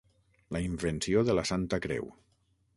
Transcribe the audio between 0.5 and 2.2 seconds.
La invenció de la Santa Creu.